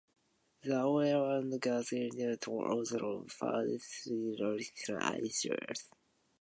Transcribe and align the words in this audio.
The 0.63 0.81
oil 0.81 1.29
and 1.37 1.61
gas 1.61 1.93
industry 1.93 2.51
also 2.53 3.23
faces 3.29 4.07
geopolitical 4.09 5.21
issues. 5.23 5.85